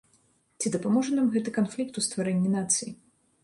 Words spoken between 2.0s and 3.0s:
у стварэнні нацыі?